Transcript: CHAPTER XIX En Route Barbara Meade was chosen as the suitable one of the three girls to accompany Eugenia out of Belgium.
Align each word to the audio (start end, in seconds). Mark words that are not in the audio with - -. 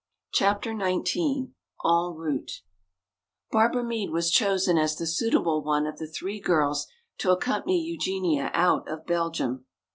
CHAPTER 0.33 0.75
XIX 0.75 1.13
En 1.85 2.13
Route 2.15 2.63
Barbara 3.51 3.83
Meade 3.83 4.09
was 4.09 4.31
chosen 4.31 4.75
as 4.79 4.95
the 4.95 5.05
suitable 5.05 5.61
one 5.61 5.85
of 5.85 5.99
the 5.99 6.07
three 6.07 6.39
girls 6.39 6.87
to 7.19 7.29
accompany 7.29 7.79
Eugenia 7.79 8.49
out 8.55 8.87
of 8.89 9.05
Belgium. 9.05 9.65